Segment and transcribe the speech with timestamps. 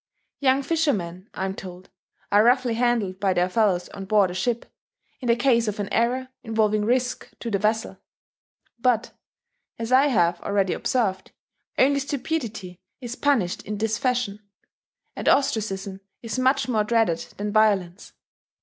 [0.39, 1.91] Young fishermen, I am told,
[2.31, 4.65] are roughly handled by their fellows on board a ship,
[5.19, 7.99] in the case of any error involving risk to the vessel.
[8.79, 9.11] But,
[9.77, 11.33] as I have already observed,
[11.77, 14.39] only stupidity is punished in this fashion;
[15.15, 18.13] and ostracism is much more dreaded than violence.